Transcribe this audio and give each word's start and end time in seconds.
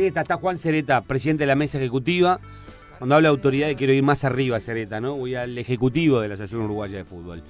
¿Quién 0.00 0.16
está? 0.16 0.36
Juan 0.38 0.56
Cereta, 0.56 1.02
presidente 1.02 1.42
de 1.42 1.48
la 1.48 1.56
mesa 1.56 1.76
ejecutiva. 1.76 2.40
Cuando 2.96 3.16
hablo 3.16 3.28
de 3.28 3.32
autoridades 3.32 3.76
quiero 3.76 3.92
ir 3.92 4.02
más 4.02 4.24
arriba, 4.24 4.58
Cereta, 4.58 4.98
¿no? 4.98 5.14
Voy 5.14 5.34
al 5.34 5.58
ejecutivo 5.58 6.20
de 6.20 6.28
la 6.28 6.34
Asociación 6.36 6.62
Uruguaya 6.62 6.96
de 6.96 7.04
Fútbol. 7.04 7.42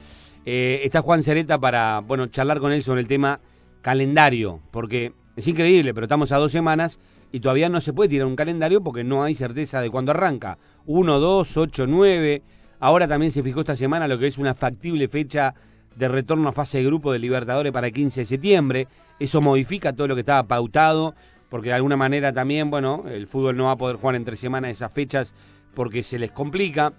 Eh, 0.44 0.80
está 0.82 1.00
Juan 1.00 1.22
Cereta 1.22 1.60
para, 1.60 2.00
bueno, 2.00 2.26
charlar 2.26 2.58
con 2.58 2.72
él 2.72 2.82
sobre 2.82 3.02
el 3.02 3.06
tema 3.06 3.38
calendario, 3.82 4.60
porque 4.72 5.12
es 5.36 5.46
increíble, 5.46 5.94
pero 5.94 6.06
estamos 6.06 6.32
a 6.32 6.38
dos 6.38 6.50
semanas 6.50 6.98
y 7.30 7.38
todavía 7.38 7.68
no 7.68 7.80
se 7.80 7.92
puede 7.92 8.08
tirar 8.08 8.26
un 8.26 8.34
calendario 8.34 8.82
porque 8.82 9.04
no 9.04 9.22
hay 9.22 9.36
certeza 9.36 9.80
de 9.80 9.88
cuándo 9.88 10.10
arranca. 10.10 10.58
1, 10.86 11.20
2, 11.20 11.56
8, 11.56 11.86
9. 11.86 12.42
Ahora 12.80 13.06
también 13.06 13.30
se 13.30 13.44
fijó 13.44 13.60
esta 13.60 13.76
semana 13.76 14.08
lo 14.08 14.18
que 14.18 14.26
es 14.26 14.38
una 14.38 14.54
factible 14.54 15.06
fecha 15.06 15.54
de 15.94 16.08
retorno 16.08 16.48
a 16.48 16.52
fase 16.52 16.78
de 16.78 16.84
grupo 16.84 17.12
de 17.12 17.20
Libertadores 17.20 17.70
para 17.70 17.86
el 17.86 17.92
15 17.92 18.22
de 18.22 18.26
septiembre. 18.26 18.88
Eso 19.20 19.40
modifica 19.40 19.92
todo 19.92 20.08
lo 20.08 20.16
que 20.16 20.22
estaba 20.22 20.42
pautado, 20.42 21.14
porque 21.50 21.68
de 21.68 21.74
alguna 21.74 21.96
manera 21.96 22.32
también, 22.32 22.70
bueno, 22.70 23.04
el 23.08 23.26
fútbol 23.26 23.56
no 23.56 23.64
va 23.64 23.72
a 23.72 23.76
poder 23.76 23.96
jugar 23.96 24.14
entre 24.14 24.36
semanas 24.36 24.70
esas 24.70 24.94
fechas 24.94 25.34
porque 25.74 26.02
se 26.02 26.18
les 26.18 26.30
complica. 26.30 26.92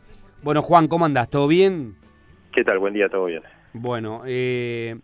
Bueno, 0.43 0.61
Juan, 0.61 0.87
¿cómo 0.87 1.05
andás? 1.05 1.29
¿Todo 1.29 1.47
bien? 1.47 1.95
¿Qué 2.53 2.63
tal? 2.63 2.79
Buen 2.79 2.93
día, 2.93 3.07
todo 3.09 3.25
bien. 3.25 3.41
Bueno, 3.73 4.23
eh, 4.25 4.97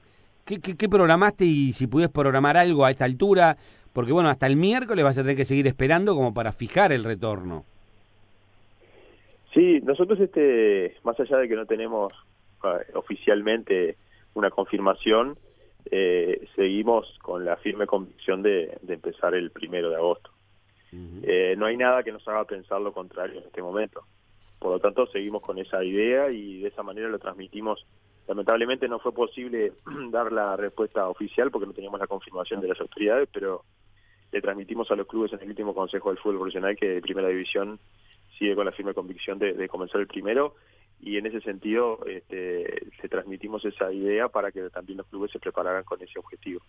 ¿qué, 0.46 0.60
qué, 0.60 0.90
programaste 0.90 1.46
y 1.46 1.72
si 1.72 1.88
pudieras 1.88 2.12
programar 2.12 2.58
algo 2.58 2.84
a 2.84 2.92
esta 2.92 3.06
altura? 3.06 3.56
Porque 3.94 4.12
bueno, 4.12 4.30
hasta 4.30 4.46
el 4.48 4.58
miércoles 4.58 5.04
vas 5.04 5.18
a 5.18 5.22
tener 5.22 5.38
que 5.38 5.46
seguir 5.46 5.66
esperando 5.66 6.14
como 6.14 6.34
para 6.34 6.52
fijar 6.52 6.92
el 6.92 7.06
retorno. 7.06 7.64
Sí, 9.54 9.80
nosotros 9.82 10.20
este, 10.20 10.96
más 11.04 11.18
allá 11.20 11.38
de 11.38 11.48
que 11.48 11.56
no 11.56 11.66
tenemos 11.66 12.14
uh, 12.64 12.98
oficialmente 12.98 13.96
una 14.34 14.50
confirmación, 14.50 15.38
eh, 15.92 16.48
seguimos 16.56 17.18
con 17.22 17.46
la 17.46 17.58
firme 17.58 17.88
convicción 17.88 18.42
de, 18.42 18.78
de, 18.82 18.94
empezar 18.94 19.34
el 19.34 19.52
primero 19.52 19.90
de 19.90 19.96
agosto. 19.96 20.32
Uh 20.92 20.96
-huh. 20.96 21.22
eh, 21.24 21.56
no 21.58 21.66
hay 21.66 21.78
nada 21.78 22.04
que 22.04 22.12
nos 22.12 22.28
haga 22.28 22.46
pensar 22.46 22.82
lo 22.82 22.94
contrario 22.94 23.40
en 23.40 23.46
este 23.46 23.62
momento. 23.62 24.04
Por 24.60 24.72
lo 24.72 24.80
tanto, 24.80 25.06
seguimos 25.08 25.42
con 25.42 25.58
esa 25.60 25.84
idea 25.84 26.30
y 26.30 26.62
de 26.62 26.70
esa 26.70 26.84
manera 26.84 27.10
lo 27.10 27.20
transmitimos. 27.20 27.86
Lamentablemente 28.28 28.88
no 28.88 29.00
fue 29.00 29.12
posible 29.12 29.74
dar 30.12 30.32
la 30.32 30.56
respuesta 30.56 31.08
oficial 31.08 31.52
porque 31.52 31.68
no 31.68 31.74
teníamos 31.74 32.00
la 32.00 32.08
confirmación 32.08 32.62
de 32.62 32.70
las 32.70 32.80
autoridades, 32.82 33.30
pero 33.32 33.64
le 34.32 34.42
transmitimos 34.42 34.90
a 34.92 34.96
los 34.96 35.08
clubes 35.08 35.32
en 35.34 35.42
el 35.42 35.50
último 35.50 35.74
Consejo 35.74 36.10
del 36.10 36.18
Fútbol 36.20 36.40
Profesional 36.40 36.76
que 36.76 36.90
de 36.90 37.02
Primera 37.02 37.30
División 37.30 37.80
sigue 38.38 38.56
con 38.56 38.66
la 38.66 38.72
firme 38.72 38.94
convicción 38.94 39.40
de, 39.40 39.54
de 39.54 39.70
comenzar 39.70 40.02
el 40.02 40.08
primero 40.08 40.56
y 41.02 41.18
en 41.18 41.26
ese 41.26 41.42
sentido 41.42 42.00
este, 42.06 42.88
transmitimos 43.10 43.64
esa 43.66 43.92
idea 43.92 44.28
para 44.28 44.52
que 44.52 44.70
también 44.70 44.98
los 44.98 45.08
clubes 45.08 45.32
se 45.32 45.40
prepararan 45.40 45.84
con 45.84 46.02
ese 46.02 46.20
objetivo. 46.20 46.62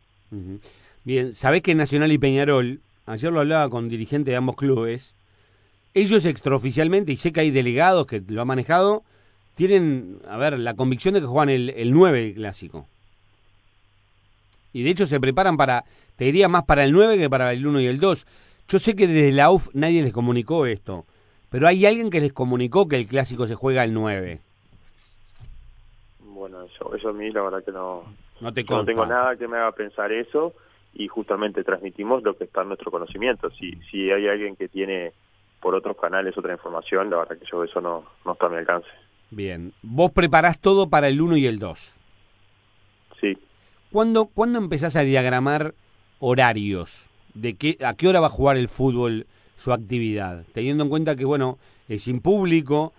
Bien, 1.05 1.33
sabés 1.33 1.63
que 1.63 1.75
Nacional 1.75 2.13
y 2.13 2.19
Peñarol, 2.19 2.81
ayer 3.07 3.33
lo 3.33 3.41
hablaba 3.41 3.69
con 3.71 3.89
dirigentes 3.89 4.33
de 4.33 4.37
ambos 4.37 4.57
clubes, 4.57 5.15
ellos 5.95 6.25
extraoficialmente, 6.25 7.13
y 7.13 7.17
sé 7.17 7.33
que 7.33 7.41
hay 7.41 7.51
delegados 7.51 8.07
que 8.07 8.23
lo 8.29 8.43
han 8.43 8.49
manejado, 8.49 9.03
tienen, 9.55 10.21
a 10.29 10.37
ver, 10.37 10.59
la 10.59 10.75
convicción 10.75 11.15
de 11.15 11.21
que 11.21 11.27
juegan 11.27 11.49
el, 11.49 11.71
el 11.71 11.93
9 11.93 12.35
clásico. 12.35 12.87
Y 14.73 14.83
de 14.83 14.91
hecho 14.91 15.07
se 15.07 15.19
preparan 15.19 15.57
para, 15.57 15.85
te 16.17 16.27
diría 16.27 16.49
más 16.49 16.65
para 16.65 16.85
el 16.85 16.93
9 16.93 17.19
que 17.19 17.31
para 17.31 17.53
el 17.53 17.67
1 17.67 17.81
y 17.81 17.87
el 17.87 17.99
2. 17.99 18.27
Yo 18.69 18.79
sé 18.79 18.95
que 18.95 19.09
desde 19.09 19.33
la 19.33 19.51
UF 19.51 19.71
nadie 19.73 20.03
les 20.03 20.13
comunicó 20.13 20.67
esto, 20.67 21.07
pero 21.51 21.67
hay 21.67 21.87
alguien 21.87 22.11
que 22.11 22.21
les 22.21 22.33
comunicó 22.33 22.89
que 22.89 22.97
el 22.97 23.07
clásico 23.07 23.47
se 23.47 23.55
juega 23.55 23.85
el 23.85 23.95
9. 23.95 24.41
Bueno, 26.21 26.63
eso, 26.63 26.95
eso 26.95 27.09
a 27.09 27.13
mí 27.13 27.31
la 27.31 27.43
verdad 27.43 27.65
que 27.65 27.73
no, 27.73 28.05
no, 28.41 28.53
te 28.53 28.65
no 28.65 28.85
tengo 28.85 29.07
nada 29.07 29.37
que 29.37 29.49
me 29.49 29.57
haga 29.57 29.73
pensar 29.73 30.13
eso 30.13 30.55
y 30.95 31.09
justamente 31.09 31.65
transmitimos 31.65 32.23
lo 32.23 32.37
que 32.37 32.45
está 32.45 32.63
en 32.63 32.69
nuestro 32.69 32.91
conocimiento. 32.91 33.51
Si, 33.51 33.73
si 33.91 34.11
hay 34.11 34.29
alguien 34.29 34.57
que 34.57 34.69
tiene 34.69 35.13
por 35.61 35.75
otros 35.75 35.97
canales 35.97 36.37
otra 36.37 36.53
información, 36.53 37.11
la 37.11 37.19
verdad 37.19 37.39
que 37.39 37.47
yo 37.51 37.65
eso 37.65 37.81
no, 37.81 38.05
no 38.25 38.33
está 38.33 38.47
a 38.47 38.51
mi 38.51 38.57
alcance. 38.57 38.89
Bien, 39.31 39.73
vos 39.83 40.13
preparás 40.13 40.59
todo 40.59 40.89
para 40.89 41.09
el 41.09 41.21
1 41.21 41.37
y 41.37 41.47
el 41.47 41.59
2. 41.59 41.99
Sí. 43.21 43.39
¿Cuándo, 43.93 44.27
¿Cuándo 44.27 44.59
empezás 44.59 44.97
a 44.97 45.03
diagramar 45.03 45.75
horarios? 46.19 47.11
¿De 47.35 47.55
qué, 47.57 47.77
¿A 47.85 47.95
qué 47.95 48.09
hora 48.09 48.21
va 48.21 48.29
a 48.29 48.31
jugar 48.31 48.57
el 48.57 48.69
fútbol 48.69 49.27
su 49.59 49.73
actividad? 49.73 50.45
Teniendo 50.55 50.85
en 50.85 50.91
cuenta 50.91 51.17
que, 51.17 51.25
bueno, 51.25 51.59
es 51.89 52.05
sin 52.05 52.21
público, 52.21 52.93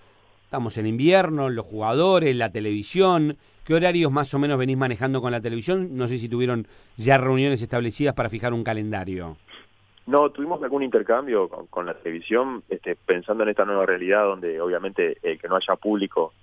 estamos 0.43 0.77
en 0.77 0.85
invierno, 0.85 1.49
los 1.49 1.65
jugadores, 1.65 2.35
la 2.35 2.51
televisión. 2.51 3.37
¿Qué 3.65 3.73
horarios 3.73 4.11
más 4.11 4.33
o 4.33 4.39
menos 4.39 4.57
venís 4.57 4.77
manejando 4.77 5.21
con 5.21 5.31
la 5.31 5.41
televisión? 5.41 5.95
No 5.95 6.07
sé 6.07 6.17
si 6.17 6.27
tuvieron 6.27 6.67
ya 6.97 7.17
reuniones 7.17 7.61
establecidas 7.61 8.13
para 8.13 8.29
fijar 8.29 8.53
un 8.53 8.63
calendario. 8.63 9.37
No, 10.07 10.31
tuvimos 10.31 10.61
algún 10.63 10.81
intercambio 10.83 11.47
con, 11.47 11.67
con 11.67 11.85
la 11.85 11.93
televisión, 11.93 12.63
este, 12.67 12.95
pensando 12.95 13.43
en 13.43 13.49
esta 13.49 13.63
nueva 13.65 13.85
realidad 13.85 14.23
donde 14.23 14.59
obviamente 14.59 15.17
el 15.21 15.39
que 15.39 15.47
no 15.47 15.55
haya 15.55 15.75
público 15.75 16.33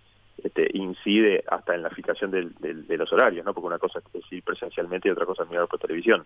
este, 0.42 0.68
incide 0.74 1.42
hasta 1.48 1.74
en 1.74 1.82
la 1.82 1.90
fijación 1.90 2.30
del, 2.30 2.54
del, 2.60 2.86
de 2.86 2.96
los 2.96 3.12
horarios, 3.12 3.44
¿no? 3.44 3.52
Porque 3.52 3.66
una 3.66 3.78
cosa 3.78 4.00
es 4.14 4.32
ir 4.32 4.44
presencialmente 4.44 5.08
y 5.08 5.10
otra 5.10 5.26
cosa 5.26 5.42
es 5.42 5.50
mirar 5.50 5.66
por 5.66 5.80
televisión. 5.80 6.24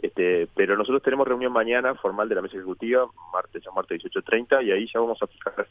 Este, 0.00 0.48
pero 0.54 0.76
nosotros 0.76 1.02
tenemos 1.02 1.26
reunión 1.26 1.52
mañana 1.52 1.94
formal 1.94 2.28
de 2.28 2.36
la 2.36 2.42
mesa 2.42 2.56
ejecutiva, 2.56 3.06
martes 3.32 3.66
a 3.66 3.72
martes 3.72 4.02
18.30, 4.02 4.64
y 4.64 4.70
ahí 4.70 4.86
ya 4.92 5.00
vamos 5.00 5.20
a 5.22 5.26
fijar, 5.26 5.66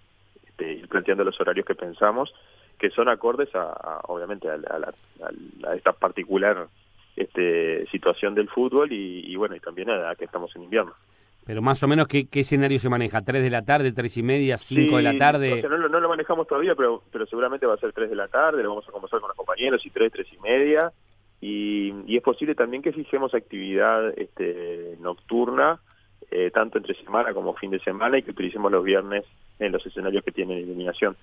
este, 0.46 0.74
ir 0.74 0.88
planteando 0.88 1.24
los 1.24 1.40
horarios 1.40 1.66
que 1.66 1.76
pensamos, 1.76 2.34
que 2.78 2.90
son 2.90 3.08
acordes 3.08 3.54
a, 3.56 3.72
a 3.72 4.02
obviamente, 4.08 4.50
a, 4.50 4.58
la, 4.58 4.94
a, 5.22 5.70
a, 5.70 5.76
esta 5.76 5.94
particular 5.94 6.68
este, 7.16 7.88
situación 7.88 8.36
del 8.36 8.50
fútbol 8.50 8.92
y, 8.92 9.32
y 9.32 9.36
bueno, 9.38 9.56
y 9.56 9.60
también 9.60 9.90
a, 9.90 10.14
que 10.16 10.26
estamos 10.26 10.56
en 10.56 10.64
invierno. 10.64 10.94
Pero 11.46 11.62
más 11.62 11.82
o 11.82 11.88
menos, 11.88 12.08
¿qué, 12.08 12.28
qué 12.28 12.42
escenario 12.42 12.78
se 12.78 12.90
maneja? 12.90 13.22
¿Tres 13.22 13.42
de 13.42 13.50
la 13.50 13.64
tarde, 13.64 13.94
tres 13.94 14.18
y 14.18 14.24
media, 14.24 14.58
cinco 14.58 14.98
sí, 14.98 15.04
de 15.04 15.14
la 15.14 15.18
tarde? 15.18 15.54
O 15.54 15.62
sea, 15.62 15.70
no, 15.70 15.88
no, 15.88 16.00
lo 16.02 16.10
manejamos 16.10 16.46
todavía, 16.46 16.76
pero, 16.76 17.02
pero 17.10 17.26
seguramente 17.26 17.66
va 17.66 17.76
a 17.76 17.78
ser 17.78 17.94
tres 17.94 18.10
de 18.10 18.18
la 18.18 18.28
tarde, 18.28 18.62
lo 18.62 18.70
vamos 18.70 18.88
a 18.90 18.92
conversar 18.92 19.22
con 19.22 19.30
los 19.30 19.38
compañeros, 19.38 19.86
y 19.86 19.90
tres, 19.90 20.12
tres 20.12 20.28
y 20.34 20.38
media, 20.40 20.92
y, 21.42 21.94
y 22.08 22.18
es 22.18 22.24
posible 22.24 22.56
también 22.56 22.82
que 22.82 22.94
fijemos 22.94 23.34
actividad 23.34 24.18
este, 24.18 24.98
nocturna, 25.00 25.80
eh, 26.32 26.52
tanto 26.54 26.78
entre 26.78 26.96
semana 26.96 27.34
como 27.34 27.54
fin 27.54 27.72
de 27.72 27.80
semana, 27.80 28.18
y 28.18 28.24
que 28.24 28.32
utilicemos 28.32 28.72
los 28.72 28.84
viernes 28.84 29.24
en 29.60 29.72
los 29.72 29.86
escenarios 29.86 30.24
que 30.24 30.32
tienen 30.32 30.60
iluminación. 30.60 31.16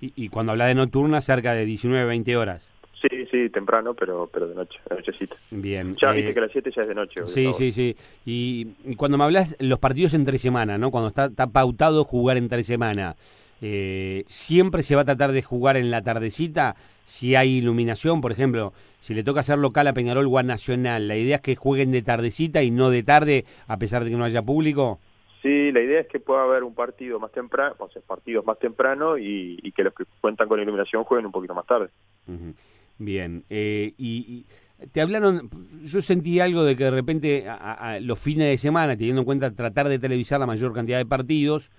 Y, 0.00 0.12
y 0.16 0.28
cuando 0.28 0.52
habla 0.52 0.66
de 0.66 0.74
nocturna, 0.74 1.20
cerca 1.20 1.52
de 1.52 1.64
19, 1.64 2.06
20 2.06 2.36
horas. 2.36 2.72
Sí, 3.00 3.26
sí, 3.30 3.48
temprano, 3.48 3.94
pero 3.94 4.28
pero 4.30 4.46
de 4.46 4.54
noche, 4.54 4.78
de 4.88 4.96
nochecita. 4.96 5.34
Bien. 5.50 5.96
Ya 5.96 6.10
eh, 6.10 6.16
viste 6.16 6.34
que 6.34 6.40
a 6.40 6.42
las 6.42 6.52
7 6.52 6.70
ya 6.74 6.82
es 6.82 6.88
de 6.88 6.94
noche. 6.94 7.26
Sí, 7.26 7.50
sí, 7.54 7.72
sí. 7.72 7.96
Y, 8.26 8.68
y, 8.84 8.96
cuando 8.96 9.16
me 9.16 9.24
hablas 9.24 9.56
los 9.58 9.78
partidos 9.78 10.12
entre 10.12 10.38
semana, 10.38 10.76
¿no? 10.76 10.90
Cuando 10.90 11.08
está, 11.08 11.26
está 11.26 11.46
pautado 11.46 12.04
jugar 12.04 12.36
entre 12.36 12.62
semana, 12.62 13.16
eh, 13.60 14.24
¿siempre 14.26 14.82
se 14.82 14.94
va 14.96 15.02
a 15.02 15.04
tratar 15.04 15.32
de 15.32 15.42
jugar 15.42 15.76
en 15.76 15.90
la 15.90 16.02
tardecita? 16.02 16.76
Si 17.04 17.34
hay 17.34 17.58
iluminación, 17.58 18.20
por 18.20 18.32
ejemplo, 18.32 18.72
si 19.00 19.14
le 19.14 19.24
toca 19.24 19.40
hacer 19.40 19.58
local 19.58 19.86
a 19.88 19.92
Peñarol 19.92 20.26
o 20.26 20.38
a 20.38 20.42
Nacional, 20.42 21.08
¿la 21.08 21.16
idea 21.16 21.36
es 21.36 21.42
que 21.42 21.56
jueguen 21.56 21.90
de 21.90 22.02
tardecita 22.02 22.62
y 22.62 22.70
no 22.70 22.90
de 22.90 23.02
tarde, 23.02 23.44
a 23.66 23.76
pesar 23.76 24.04
de 24.04 24.10
que 24.10 24.16
no 24.16 24.24
haya 24.24 24.42
público? 24.42 25.00
Sí, 25.42 25.72
la 25.72 25.80
idea 25.80 26.00
es 26.00 26.06
que 26.06 26.20
pueda 26.20 26.42
haber 26.42 26.64
un 26.64 26.74
partido 26.74 27.18
más 27.18 27.32
temprano, 27.32 27.74
o 27.78 27.88
sea, 27.90 28.02
partidos 28.02 28.44
más 28.44 28.58
temprano 28.58 29.16
y, 29.16 29.58
y 29.62 29.72
que 29.72 29.84
los 29.84 29.94
que 29.94 30.04
cuentan 30.20 30.48
con 30.48 30.60
iluminación 30.60 31.04
jueguen 31.04 31.26
un 31.26 31.32
poquito 31.32 31.54
más 31.54 31.66
tarde. 31.66 31.88
Uh 32.28 32.32
-huh. 32.32 32.54
Bien, 32.98 33.44
eh, 33.48 33.94
y, 33.96 34.44
y, 34.78 34.86
te 34.92 35.00
hablaron, 35.00 35.48
yo 35.82 36.02
sentí 36.02 36.40
algo 36.40 36.62
de 36.64 36.76
que 36.76 36.84
de 36.84 36.90
repente 36.90 37.48
a, 37.48 37.72
a, 37.72 38.00
los 38.00 38.18
fines 38.18 38.48
de 38.48 38.58
semana, 38.58 38.94
teniendo 38.96 39.22
en 39.22 39.24
cuenta 39.24 39.50
tratar 39.50 39.88
de 39.88 39.98
televisar 39.98 40.38
la 40.38 40.46
mayor 40.46 40.74
cantidad 40.74 40.98
de 40.98 41.06
partidos, 41.06 41.70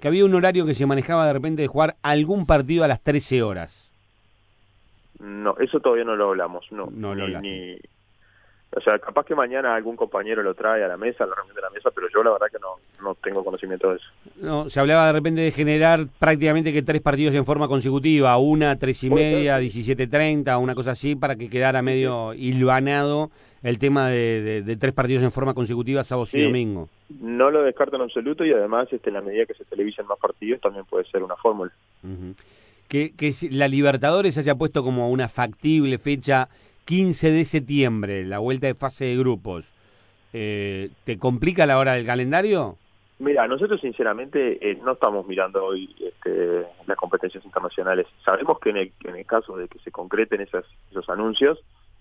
que 0.00 0.08
había 0.08 0.24
un 0.24 0.34
horario 0.34 0.66
que 0.66 0.74
se 0.74 0.86
manejaba 0.86 1.26
de 1.26 1.32
repente 1.32 1.62
de 1.62 1.68
jugar 1.68 1.96
algún 2.02 2.46
partido 2.46 2.84
a 2.84 2.88
las 2.88 3.02
13 3.02 3.42
horas. 3.42 3.90
No, 5.18 5.56
eso 5.58 5.80
todavía 5.80 6.04
no 6.04 6.14
lo 6.14 6.28
hablamos, 6.28 6.66
no. 6.70 6.88
No 6.90 7.14
lo 7.14 7.26
ni, 7.40 7.40
ni, 7.40 7.78
o 8.70 8.80
sea, 8.80 8.98
capaz 8.98 9.24
que 9.24 9.34
mañana 9.34 9.74
algún 9.74 9.96
compañero 9.96 10.42
lo 10.42 10.54
trae 10.54 10.84
a 10.84 10.88
la 10.88 10.96
mesa, 10.96 11.24
a 11.24 11.26
la 11.26 11.34
reunión 11.34 11.56
de 11.56 11.62
la 11.62 11.70
mesa, 11.70 11.90
pero 11.94 12.06
yo 12.12 12.22
la 12.22 12.32
verdad 12.32 12.48
que 12.52 12.58
no, 12.58 12.76
no 13.02 13.14
tengo 13.14 13.42
conocimiento 13.42 13.90
de 13.90 13.96
eso. 13.96 14.06
No, 14.40 14.68
se 14.68 14.78
hablaba 14.78 15.06
de 15.06 15.12
repente 15.14 15.40
de 15.40 15.50
generar 15.50 16.06
prácticamente 16.18 16.72
que 16.72 16.82
tres 16.82 17.00
partidos 17.00 17.34
en 17.34 17.44
forma 17.44 17.66
consecutiva, 17.66 18.36
una, 18.36 18.78
tres 18.78 19.02
y 19.04 19.10
media, 19.10 19.58
diecisiete 19.58 20.06
treinta, 20.06 20.58
una 20.58 20.74
cosa 20.74 20.90
así, 20.92 21.16
para 21.16 21.36
que 21.36 21.48
quedara 21.48 21.80
medio 21.82 22.34
hilvanado 22.34 23.30
el 23.62 23.78
tema 23.78 24.08
de, 24.08 24.40
de, 24.42 24.62
de 24.62 24.76
tres 24.76 24.92
partidos 24.92 25.24
en 25.24 25.32
forma 25.32 25.54
consecutiva, 25.54 26.04
sábado 26.04 26.26
sí, 26.26 26.38
y 26.38 26.44
domingo. 26.44 26.88
No 27.20 27.50
lo 27.50 27.62
descarto 27.62 27.96
en 27.96 28.02
absoluto 28.02 28.44
y 28.44 28.52
además 28.52 28.86
este, 28.92 29.10
en 29.10 29.14
la 29.14 29.22
medida 29.22 29.46
que 29.46 29.54
se 29.54 29.64
televisen 29.64 30.06
más 30.06 30.18
partidos 30.18 30.60
también 30.60 30.84
puede 30.84 31.04
ser 31.06 31.22
una 31.22 31.34
fórmula. 31.36 31.72
Uh 32.04 32.08
-huh. 32.08 32.34
Que, 32.86 33.14
que 33.14 33.32
la 33.50 33.68
Libertadores 33.68 34.38
haya 34.38 34.54
puesto 34.54 34.82
como 34.82 35.10
una 35.10 35.28
factible 35.28 35.98
fecha 35.98 36.48
15 36.88 37.32
de 37.32 37.44
septiembre, 37.44 38.24
la 38.24 38.38
vuelta 38.38 38.66
de 38.66 38.74
fase 38.74 39.04
de 39.04 39.18
grupos, 39.18 39.74
eh, 40.32 40.88
¿te 41.04 41.18
complica 41.18 41.66
la 41.66 41.78
hora 41.78 41.92
del 41.92 42.06
calendario? 42.06 42.78
Mira, 43.18 43.46
nosotros 43.46 43.78
sinceramente 43.82 44.70
eh, 44.70 44.78
no 44.82 44.92
estamos 44.92 45.26
mirando 45.26 45.62
hoy 45.66 45.94
este, 46.00 46.64
las 46.86 46.96
competencias 46.96 47.44
internacionales. 47.44 48.06
Sabemos 48.24 48.58
que 48.58 48.70
en 48.70 48.78
el, 48.78 48.92
en 49.04 49.16
el 49.16 49.26
caso 49.26 49.54
de 49.58 49.68
que 49.68 49.78
se 49.80 49.90
concreten 49.90 50.40
esas, 50.40 50.64
esos 50.90 51.06
anuncios, 51.10 51.58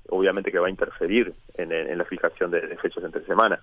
obviamente 0.07 0.53
que 0.53 0.59
va 0.59 0.67
a 0.67 0.69
interferir 0.69 1.33
en, 1.55 1.73
en 1.73 1.97
la 1.97 2.05
fijación 2.05 2.49
de, 2.51 2.61
fechas 2.77 3.03
entre 3.03 3.25
semana. 3.25 3.59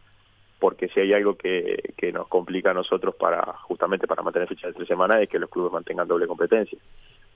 porque 0.58 0.88
si 0.88 1.00
hay 1.00 1.14
algo 1.14 1.38
que, 1.38 1.94
que 1.96 2.12
nos 2.12 2.28
complica 2.28 2.72
a 2.72 2.74
nosotros 2.74 3.14
para 3.14 3.40
justamente 3.62 4.06
para 4.06 4.22
mantener 4.22 4.46
fecha 4.46 4.66
de 4.66 4.74
tres 4.74 4.88
semanas 4.88 5.22
es 5.22 5.30
que 5.30 5.38
los 5.38 5.48
clubes 5.48 5.72
mantengan 5.72 6.06
doble 6.06 6.26
competencia. 6.26 6.78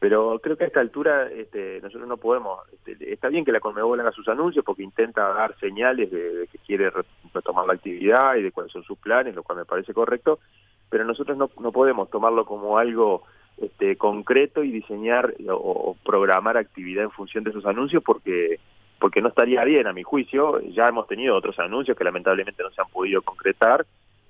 Pero 0.00 0.38
creo 0.38 0.56
que 0.56 0.64
a 0.64 0.66
esta 0.68 0.80
altura 0.80 1.28
este, 1.28 1.80
nosotros 1.80 2.08
no 2.08 2.16
podemos, 2.18 2.60
este, 2.72 3.12
está 3.12 3.28
bien 3.28 3.44
que 3.44 3.50
la 3.50 3.60
Conmebol 3.60 3.98
haga 4.00 4.12
sus 4.12 4.28
anuncios 4.28 4.64
porque 4.64 4.84
intenta 4.84 5.32
dar 5.32 5.58
señales 5.58 6.10
de, 6.10 6.48
que 6.52 6.58
quiere 6.58 6.92
retomar 7.34 7.66
la 7.66 7.74
actividad 7.74 8.36
y 8.36 8.42
de 8.42 8.52
cuáles 8.52 8.72
son 8.72 8.84
sus 8.84 8.98
planes, 8.98 9.34
lo 9.34 9.42
cual 9.42 9.58
me 9.58 9.64
parece 9.64 9.92
correcto, 9.92 10.38
pero 10.88 11.04
nosotros 11.04 11.36
no, 11.36 11.50
no 11.60 11.72
podemos 11.72 12.10
tomarlo 12.10 12.44
como 12.44 12.78
algo 12.78 13.24
este, 13.56 13.96
concreto 13.96 14.62
y 14.62 14.70
diseñar 14.70 15.34
o, 15.48 15.54
o 15.54 15.96
programar 16.04 16.56
actividad 16.56 17.02
en 17.02 17.10
función 17.10 17.42
de 17.42 17.50
esos 17.50 17.66
anuncios 17.66 18.02
porque 18.04 18.60
porque 19.00 19.20
no 19.22 19.28
estaría 19.28 19.62
bien 19.64 19.86
a 19.86 19.92
mi 19.92 20.02
juicio, 20.02 20.60
ya 20.60 20.88
hemos 20.88 21.06
tenido 21.06 21.36
otros 21.36 21.58
anuncios 21.58 21.96
que 21.96 22.04
lamentablemente 22.04 22.62
no 22.62 22.70
se 22.70 22.80
han 22.80 22.88
podido 22.88 23.22
concretar, 23.22 23.86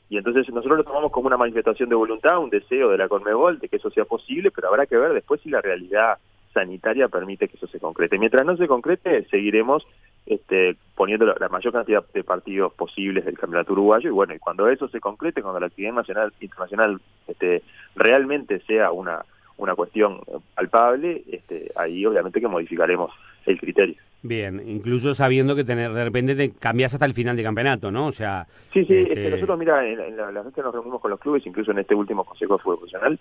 y 0.08 0.16
entonces 0.16 0.48
nosotros 0.48 0.78
lo 0.78 0.84
tomamos 0.84 1.12
como 1.12 1.26
una 1.26 1.36
manifestación 1.36 1.88
de 1.88 1.94
voluntad, 1.94 2.38
un 2.38 2.50
deseo 2.50 2.90
de 2.90 2.98
la 2.98 3.08
Conmebol 3.08 3.58
de 3.58 3.68
que 3.68 3.76
eso 3.76 3.90
sea 3.90 4.04
posible, 4.04 4.50
pero 4.50 4.68
habrá 4.68 4.86
que 4.86 4.96
ver 4.96 5.12
después 5.12 5.40
si 5.42 5.50
la 5.50 5.60
realidad 5.60 6.18
sanitaria 6.54 7.08
permite 7.08 7.46
que 7.46 7.56
eso 7.56 7.66
se 7.66 7.78
concrete. 7.78 8.18
Mientras 8.18 8.44
no 8.46 8.56
se 8.56 8.66
concrete, 8.66 9.24
seguiremos 9.30 9.86
este, 10.26 10.76
poniendo 10.94 11.26
la, 11.26 11.48
mayor 11.48 11.72
cantidad 11.72 12.04
de 12.12 12.24
partidos 12.24 12.72
posibles 12.72 13.24
del 13.24 13.38
campeonato 13.38 13.72
uruguayo 13.72 14.08
y 14.08 14.12
bueno, 14.12 14.34
y 14.34 14.38
cuando 14.38 14.68
eso 14.68 14.88
se 14.88 15.00
concrete, 15.00 15.42
cuando 15.42 15.60
la 15.60 15.66
actividad 15.66 15.92
nacional 15.92 16.32
internacional 16.40 17.00
este, 17.26 17.62
realmente 17.94 18.60
sea 18.60 18.90
una 18.90 19.24
una 19.58 19.74
cuestión 19.74 20.20
palpable, 20.54 21.24
este, 21.30 21.70
ahí 21.76 22.06
obviamente 22.06 22.40
que 22.40 22.48
modificaremos 22.48 23.12
el 23.44 23.58
criterio. 23.58 23.96
Bien, 24.22 24.60
incluso 24.66 25.14
sabiendo 25.14 25.54
que 25.54 25.64
tener, 25.64 25.92
de 25.92 26.04
repente 26.04 26.34
te 26.34 26.50
cambias 26.50 26.92
hasta 26.92 27.06
el 27.06 27.14
final 27.14 27.36
de 27.36 27.44
campeonato, 27.44 27.90
¿no? 27.90 28.06
O 28.06 28.12
sea... 28.12 28.46
Sí, 28.72 28.84
sí, 28.84 29.06
este... 29.08 29.30
nosotros, 29.30 29.58
mira, 29.58 29.86
en, 29.86 30.16
la, 30.16 30.42
vez 30.42 30.52
que 30.52 30.62
nos 30.62 30.72
reunimos 30.72 31.00
con 31.00 31.10
los 31.10 31.20
clubes, 31.20 31.46
incluso 31.46 31.70
en 31.70 31.78
este 31.78 31.94
último 31.94 32.24
Consejo 32.24 32.56
de 32.56 32.62
Fútbol 32.62 32.78
Profesional, 32.78 33.18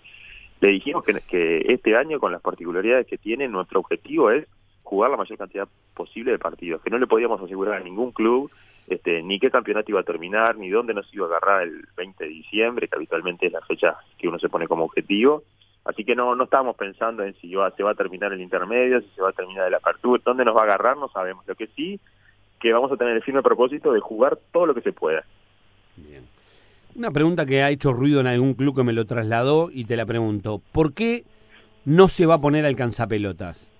le 0.60 0.68
dijimos 0.68 1.04
que, 1.04 1.14
que 1.28 1.72
este 1.72 1.96
año, 1.96 2.18
con 2.18 2.32
las 2.32 2.42
particularidades 2.42 3.06
que 3.06 3.18
tiene, 3.18 3.46
nuestro 3.46 3.80
objetivo 3.80 4.30
es 4.30 4.46
jugar 4.82 5.10
la 5.10 5.16
mayor 5.16 5.38
cantidad 5.38 5.68
posible 5.94 6.32
de 6.32 6.38
partidos, 6.38 6.82
que 6.82 6.90
no 6.90 6.98
le 6.98 7.06
podíamos 7.06 7.40
asegurar 7.40 7.74
a 7.74 7.84
ningún 7.84 8.10
club 8.10 8.50
este, 8.88 9.22
ni 9.22 9.38
qué 9.38 9.50
campeonato 9.50 9.90
iba 9.90 10.00
a 10.00 10.04
terminar, 10.04 10.56
ni 10.56 10.70
dónde 10.70 10.94
nos 10.94 11.12
iba 11.12 11.26
a 11.26 11.28
agarrar 11.28 11.62
el 11.62 11.86
20 11.96 12.24
de 12.24 12.30
diciembre, 12.30 12.88
que 12.88 12.96
habitualmente 12.96 13.46
es 13.46 13.52
la 13.52 13.60
fecha 13.60 13.96
que 14.16 14.28
uno 14.28 14.38
se 14.38 14.48
pone 14.48 14.66
como 14.66 14.84
objetivo, 14.84 15.42
Así 15.88 16.04
que 16.04 16.14
no, 16.14 16.34
no 16.34 16.44
estábamos 16.44 16.76
pensando 16.76 17.24
en 17.24 17.32
si 17.36 17.48
se 17.48 17.82
va 17.82 17.90
a 17.90 17.94
terminar 17.94 18.30
el 18.34 18.42
intermedio, 18.42 19.00
si 19.00 19.08
se 19.16 19.22
va 19.22 19.30
a 19.30 19.32
terminar 19.32 19.68
el 19.68 19.74
apertura, 19.74 20.22
dónde 20.22 20.44
nos 20.44 20.54
va 20.54 20.60
a 20.60 20.64
agarrar, 20.64 20.98
no 20.98 21.08
sabemos. 21.08 21.48
Lo 21.48 21.54
que 21.54 21.66
sí, 21.68 21.98
que 22.60 22.74
vamos 22.74 22.92
a 22.92 22.98
tener 22.98 23.16
el 23.16 23.22
firme 23.22 23.40
propósito 23.40 23.90
de 23.94 24.00
jugar 24.00 24.38
todo 24.52 24.66
lo 24.66 24.74
que 24.74 24.82
se 24.82 24.92
pueda. 24.92 25.24
Bien. 25.96 26.26
Una 26.94 27.10
pregunta 27.10 27.46
que 27.46 27.62
ha 27.62 27.70
hecho 27.70 27.94
ruido 27.94 28.20
en 28.20 28.26
algún 28.26 28.52
club 28.52 28.76
que 28.76 28.84
me 28.84 28.92
lo 28.92 29.06
trasladó 29.06 29.70
y 29.72 29.86
te 29.86 29.96
la 29.96 30.04
pregunto. 30.04 30.60
¿Por 30.72 30.92
qué 30.92 31.24
no 31.86 32.08
se 32.08 32.26
va 32.26 32.34
a 32.34 32.40
poner 32.42 32.66
alcanzapelotas? 32.66 33.72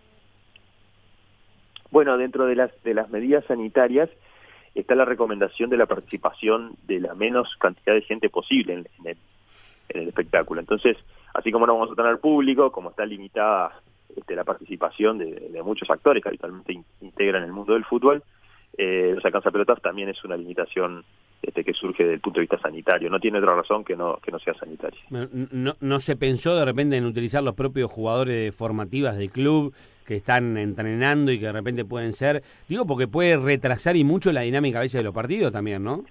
Bueno, 1.90 2.16
dentro 2.16 2.46
de 2.46 2.56
las, 2.56 2.70
de 2.84 2.94
las 2.94 3.10
medidas 3.10 3.44
sanitarias 3.44 4.08
está 4.74 4.94
la 4.94 5.04
recomendación 5.04 5.68
de 5.68 5.76
la 5.76 5.84
participación 5.84 6.74
de 6.86 7.00
la 7.00 7.14
menos 7.14 7.54
cantidad 7.58 7.92
de 7.92 8.00
gente 8.00 8.30
posible 8.30 8.72
en, 8.72 8.88
en, 8.98 9.08
el, 9.08 9.16
en 9.90 10.02
el 10.02 10.08
espectáculo. 10.08 10.60
Entonces, 10.60 10.96
así 11.34 11.52
como 11.52 11.66
no 11.66 11.74
vamos 11.74 11.92
a 11.92 11.94
tener 11.94 12.18
público, 12.18 12.72
como 12.72 12.90
está 12.90 13.04
limitada 13.04 13.80
este, 14.16 14.34
la 14.34 14.44
participación 14.44 15.18
de, 15.18 15.60
muchos 15.62 15.88
actores 15.90 16.22
que 16.22 16.28
habitualmente 16.28 16.78
integran 17.00 17.44
el 17.44 17.52
mundo 17.52 17.74
del 17.74 17.84
fútbol, 17.84 18.22
eh, 18.76 19.12
los 19.14 19.24
alcanzapelotas 19.24 19.80
también 19.82 20.08
es 20.08 20.22
una 20.24 20.36
limitación 20.36 21.04
este, 21.42 21.64
que 21.64 21.72
surge 21.72 22.04
desde 22.04 22.14
el 22.14 22.20
punto 22.20 22.38
de 22.40 22.42
vista 22.42 22.58
sanitario. 22.58 23.10
No 23.10 23.20
tiene 23.20 23.38
otra 23.38 23.54
razón 23.54 23.84
que 23.84 23.96
no, 23.96 24.16
que 24.16 24.32
no 24.32 24.38
sea 24.38 24.54
sanitario. 24.54 24.98
No, 25.10 25.74
¿No 25.80 26.00
se 26.00 26.16
pensó 26.16 26.56
de 26.56 26.64
repente 26.64 26.96
en 26.96 27.04
utilizar 27.04 27.42
los 27.42 27.54
propios 27.54 27.90
jugadores 27.90 28.54
formativas 28.54 29.16
del 29.16 29.30
club 29.30 29.74
que 30.04 30.16
están 30.16 30.56
entrenando 30.56 31.30
y 31.30 31.38
que 31.38 31.46
de 31.46 31.52
repente 31.52 31.84
pueden 31.84 32.12
ser, 32.12 32.42
digo, 32.68 32.86
porque 32.86 33.06
puede 33.06 33.36
retrasar 33.36 33.94
y 33.94 34.04
mucho 34.04 34.32
la 34.32 34.40
dinámica 34.40 34.78
a 34.78 34.82
veces 34.82 35.00
de 35.00 35.04
los 35.04 35.14
partidos 35.14 35.52
también, 35.52 35.84
¿no? 35.84 36.04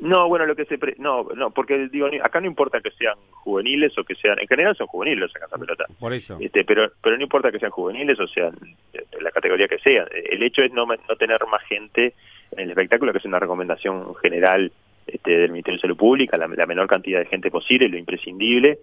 No, 0.00 0.28
bueno, 0.28 0.46
lo 0.46 0.54
que 0.54 0.64
se... 0.64 0.78
no, 0.98 1.24
no, 1.34 1.50
porque 1.50 1.88
digo, 1.88 2.08
acá 2.22 2.40
no 2.40 2.46
importa 2.46 2.80
que 2.80 2.90
sean 2.92 3.16
juveniles 3.32 3.96
o 3.98 4.04
que 4.04 4.14
sean... 4.14 4.38
En 4.38 4.46
general 4.46 4.76
son 4.76 4.86
juveniles 4.86 5.20
los 5.20 5.36
esa 5.36 5.58
pelota. 5.58 5.86
Por 5.98 6.12
eso. 6.12 6.38
Este, 6.40 6.64
pero, 6.64 6.92
pero 7.02 7.16
no 7.16 7.22
importa 7.22 7.50
que 7.50 7.58
sean 7.58 7.72
juveniles 7.72 8.18
o 8.20 8.28
sean 8.28 8.54
de 8.92 9.04
la 9.20 9.32
categoría 9.32 9.66
que 9.66 9.78
sea. 9.78 10.06
El 10.12 10.42
hecho 10.42 10.62
es 10.62 10.72
no, 10.72 10.86
no 10.86 11.16
tener 11.16 11.40
más 11.50 11.62
gente 11.64 12.14
en 12.52 12.60
el 12.60 12.70
espectáculo, 12.70 13.12
que 13.12 13.18
es 13.18 13.24
una 13.24 13.40
recomendación 13.40 14.14
general 14.16 14.70
este, 15.06 15.30
del 15.32 15.50
Ministerio 15.50 15.78
de 15.78 15.82
Salud 15.82 15.96
Pública, 15.96 16.36
la, 16.36 16.66
menor 16.66 16.86
cantidad 16.86 17.18
de 17.18 17.26
gente 17.26 17.50
posible, 17.50 17.88
lo 17.88 17.98
imprescindible. 17.98 18.78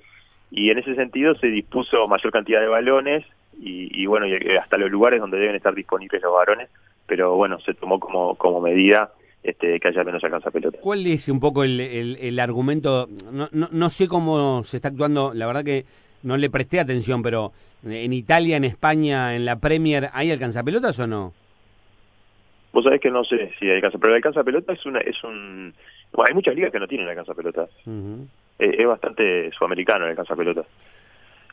Y 0.52 0.70
en 0.70 0.80
ese 0.80 0.96
sentido 0.96 1.36
se 1.36 1.48
dispuso 1.48 2.08
mayor 2.08 2.32
cantidad 2.32 2.60
de 2.60 2.68
balones 2.68 3.26
y, 3.60 4.02
y 4.02 4.06
bueno, 4.06 4.28
y 4.28 4.36
hasta 4.58 4.78
los 4.78 4.92
lugares 4.92 5.22
donde 5.22 5.38
deben 5.38 5.56
estar 5.56 5.74
disponibles 5.74 6.22
los 6.22 6.34
varones, 6.34 6.70
pero 7.08 7.36
bueno, 7.36 7.60
se 7.62 7.74
tomó 7.74 8.00
como, 8.00 8.36
como 8.36 8.60
medida 8.60 9.12
este, 9.46 9.80
que 9.80 9.88
haya 9.88 10.04
menos 10.04 10.24
alcanza 10.24 10.50
pelota. 10.50 10.80
¿Cuál 10.82 11.06
es 11.06 11.30
un 11.30 11.40
poco 11.40 11.64
el, 11.64 11.80
el, 11.80 12.40
argumento? 12.40 13.08
No, 13.32 13.48
no, 13.52 13.68
no, 13.72 13.90
sé 13.90 14.08
cómo 14.08 14.64
se 14.64 14.78
está 14.78 14.90
actuando, 14.90 15.34
la 15.36 15.46
verdad 15.46 15.64
que 15.64 15.86
no 16.24 16.36
le 16.38 16.50
presté 16.50 16.80
atención, 16.80 17.22
pero 17.22 17.52
en 17.84 18.12
Italia, 18.12 18.58
en 18.58 18.64
España, 18.64 19.36
en 19.36 19.46
la 19.46 19.60
Premier, 19.60 20.10
¿hay 20.14 20.32
alcanzapelotas 20.32 21.00
o 21.00 21.06
no? 21.06 21.34
Vos 22.74 22.84
sabés 22.84 23.00
que 23.00 23.12
no 23.12 23.24
sé 23.24 23.52
si 23.60 23.68
hay 23.68 23.76
alcanza, 23.76 24.00
pero 24.00 24.14
el 24.14 24.18
alcanza 24.18 24.44
pelota 24.44 24.74
es 24.74 24.86
una, 24.86 25.00
es 25.00 25.24
un, 25.24 25.74
hay 26.28 26.34
muchas 26.34 26.56
ligas 26.56 26.72
que 26.72 26.80
no 26.80 26.88
tienen 26.88 27.08
alcanza 27.08 27.36
pelota. 27.36 27.68
es, 28.58 28.88
bastante 28.88 29.52
sudamericano 29.52 30.06
el 30.06 30.12
alcanza 30.12 30.36
pelota. 30.36 30.66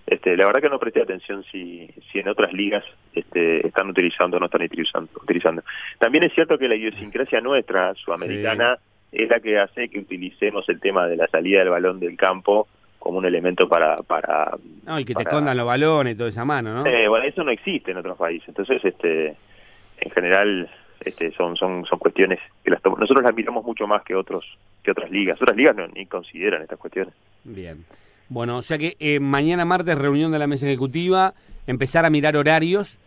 Este, 0.07 0.37
la 0.37 0.47
verdad 0.47 0.61
que 0.61 0.69
no 0.69 0.79
presté 0.79 1.03
atención 1.03 1.45
si, 1.45 1.89
si 2.11 2.19
en 2.19 2.29
otras 2.29 2.53
ligas 2.53 2.85
este, 3.15 3.67
están 3.67 3.89
utilizando 3.89 4.37
o 4.37 4.41
no 4.41 4.47
están 4.47 4.63
utilizando, 4.63 5.11
utilizando. 5.23 5.63
También 5.99 6.25
es 6.25 6.35
cierto 6.35 6.59
que 6.59 6.69
la 6.69 6.75
idiosincrasia 6.75 7.41
nuestra, 7.41 7.95
sudamericana, 7.95 8.79
es 9.13 9.29
la 9.29 9.41
que 9.41 9.59
hace 9.59 9.89
que 9.89 10.01
utilicemos 10.01 10.69
el 10.69 10.81
tema 10.81 11.07
de 11.07 11.17
la 11.17 11.29
salida 11.29 11.61
del 11.61 11.71
balón 11.71 12.01
del 12.01 12.17
campo 12.17 12.67
como 12.99 13.19
un 13.19 13.27
elemento 13.27 13.69
para... 13.69 13.97
para 13.97 14.57
no, 14.85 14.99
y 14.99 15.05
que 15.05 15.15
te 15.15 15.23
escondan 15.23 15.57
los 15.57 15.67
balones 15.67 16.15
y 16.15 16.17
toda 16.17 16.29
esa 16.29 16.45
mano, 16.45 16.73
¿no? 16.73 16.87
Eh, 16.87 17.09
bueno, 17.09 17.27
eso 17.27 17.43
no 17.43 17.51
existe 17.51 17.91
en 17.91 17.97
otros 17.97 18.17
países. 18.17 18.49
Entonces, 18.49 18.85
este 18.85 19.37
en 20.03 20.11
general, 20.11 20.71
este, 21.05 21.33
son, 21.33 21.57
son, 21.57 21.85
son 21.87 21.99
cuestiones 21.99 22.41
que 22.65 22.71
las 22.71 22.81
nosotros 22.85 23.23
las 23.23 23.35
miramos 23.35 23.65
mucho 23.65 23.87
más 23.87 24.03
que 24.03 24.15
otros 24.15 24.45
que 24.83 24.91
otras 24.91 25.11
ligas. 25.11 25.41
Otras 25.41 25.57
ligas 25.57 25.77
no, 25.77 25.87
ni 25.89 26.07
consideran 26.07 26.63
estas 26.63 26.79
cuestiones. 26.79 27.15
Bien. 27.45 27.85
Bueno, 28.33 28.57
o 28.57 28.63
sea 28.63 28.79
que 28.79 28.97
eh, 28.99 29.21
mañana 29.21 29.67
martes 29.67 29.99
reunión 29.99 30.33
de 30.33 30.39
la 30.39 30.47
mesa 30.47 30.67
ejecutiva, 30.67 31.35
empezar 31.67 32.07
a 32.07 32.11
mirar 32.11 32.35
horarios 32.35 32.99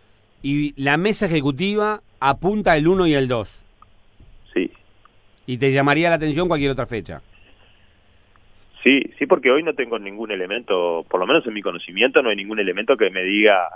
y 0.44 0.80
la 0.80 0.98
mesa 0.98 1.26
ejecutiva 1.26 2.02
apunta 2.20 2.78
el 2.78 2.88
1 2.88 3.08
y 3.08 3.16
el 3.16 3.28
2. 3.28 3.66
Sí. 4.54 4.72
¿Y 5.48 5.58
te 5.58 5.72
llamaría 5.72 6.10
la 6.10 6.18
atención 6.18 6.48
cualquier 6.48 6.70
otra 6.70 6.86
fecha? 6.86 7.24
Sí, 8.84 9.02
sí, 9.18 9.26
porque 9.26 9.50
hoy 9.50 9.64
no 9.64 9.74
tengo 9.74 9.98
ningún 9.98 10.30
elemento, 10.30 11.04
por 11.10 11.20
lo 11.20 11.26
menos 11.26 11.44
en 11.48 11.56
mi 11.56 11.64
conocimiento, 11.64 12.22
no 12.22 12.30
hay 12.30 12.36
ningún 12.36 12.60
elemento 12.60 12.96
que 12.96 13.10
me 13.10 13.24
diga 13.24 13.68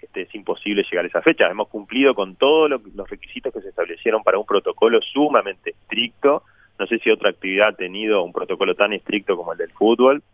que 0.00 0.06
este, 0.06 0.22
es 0.22 0.34
imposible 0.34 0.84
llegar 0.90 1.04
a 1.04 1.08
esa 1.08 1.22
fecha. 1.22 1.48
Hemos 1.48 1.68
cumplido 1.68 2.16
con 2.16 2.34
todos 2.34 2.68
los 2.68 3.08
requisitos 3.08 3.54
que 3.54 3.60
se 3.60 3.68
establecieron 3.68 4.24
para 4.24 4.38
un 4.38 4.44
protocolo 4.44 5.00
sumamente 5.02 5.70
estricto. 5.70 6.42
No 6.80 6.88
sé 6.88 6.98
si 6.98 7.10
otra 7.10 7.30
actividad 7.30 7.68
ha 7.68 7.76
tenido 7.76 8.24
un 8.24 8.32
protocolo 8.32 8.74
tan 8.74 8.92
estricto 8.92 9.36
como 9.36 9.52
el 9.52 9.58
del 9.58 9.70
fútbol. 9.70 10.24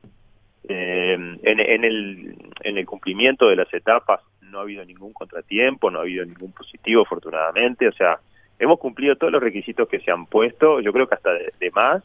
Eh, 0.69 1.15
en, 1.15 1.41
en, 1.43 1.85
el, 1.85 2.37
en 2.63 2.79
el 2.79 2.87
cumplimiento 2.87 3.49
de 3.49 3.57
las 3.57 3.73
etapas 3.75 4.21
no 4.41 4.59
ha 4.59 4.63
habido 4.63 4.85
ningún 4.85 5.13
contratiempo, 5.13 5.91
no 5.91 5.99
ha 5.99 6.03
habido 6.03 6.25
ningún 6.25 6.53
positivo, 6.53 7.03
afortunadamente. 7.03 7.89
O 7.89 7.93
sea, 7.93 8.19
hemos 8.59 8.79
cumplido 8.79 9.17
todos 9.17 9.33
los 9.33 9.43
requisitos 9.43 9.89
que 9.89 10.01
se 10.01 10.11
han 10.11 10.27
puesto, 10.27 10.81
yo 10.81 10.93
creo 10.93 11.09
que 11.09 11.15
hasta 11.15 11.33
de, 11.33 11.71
más. 11.73 12.05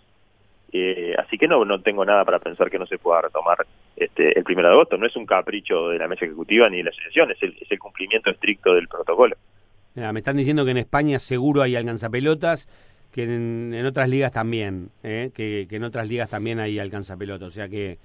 Eh, 0.71 1.13
así 1.17 1.37
que 1.37 1.47
no, 1.47 1.63
no 1.63 1.81
tengo 1.81 2.03
nada 2.03 2.25
para 2.25 2.39
pensar 2.39 2.69
que 2.69 2.79
no 2.79 2.85
se 2.85 2.97
pueda 2.97 3.21
retomar 3.21 3.65
este, 3.95 4.37
el 4.37 4.43
primero 4.43 4.67
de 4.67 4.73
agosto. 4.73 4.97
No 4.97 5.05
es 5.05 5.15
un 5.15 5.25
capricho 5.25 5.89
de 5.89 5.99
la 5.99 6.07
mesa 6.07 6.25
ejecutiva 6.25 6.69
ni 6.69 6.77
de 6.77 6.83
la 6.83 6.89
asociación, 6.89 7.31
es 7.31 7.41
el, 7.43 7.55
es 7.59 7.71
el 7.71 7.79
cumplimiento 7.79 8.29
estricto 8.29 8.73
del 8.73 8.87
protocolo. 8.87 9.35
me 9.95 10.19
están 10.19 10.37
diciendo 10.37 10.65
que 10.65 10.71
en 10.71 10.77
España 10.77 11.19
seguro 11.19 11.61
hay 11.61 11.75
alcanzapelotas, 11.75 12.67
que 13.13 13.23
en, 13.23 13.73
en 13.73 13.85
otras 13.85 14.09
ligas 14.09 14.31
también, 14.31 14.89
¿eh? 15.03 15.31
que, 15.33 15.67
que 15.69 15.77
en 15.77 15.83
otras 15.83 16.07
ligas 16.07 16.29
también 16.29 16.59
hay 16.59 16.79
alcanzapelotas. 16.79 17.47
O 17.47 17.51
sea 17.51 17.69
que 17.69 17.97